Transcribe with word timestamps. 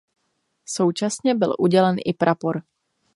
Současně 0.65 1.35
byl 1.35 1.55
udělen 1.59 1.95
i 2.05 2.13
prapor. 2.13 2.61